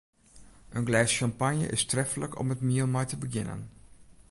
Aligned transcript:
In 0.77 0.85
glês 0.87 1.11
sjampanje 1.13 1.67
is 1.75 1.87
treflik 1.89 2.33
om 2.41 2.51
it 2.53 2.63
miel 2.67 2.87
mei 2.93 3.05
te 3.09 3.17
begjinnen. 3.23 3.61